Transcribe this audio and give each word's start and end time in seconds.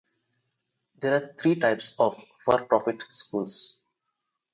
There 0.99 1.13
are 1.13 1.31
three 1.39 1.59
types 1.59 1.99
of 1.99 2.19
for-profit 2.43 3.03
schools. 3.11 3.83